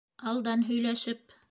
[0.31, 1.39] Алдан һөйләшеп!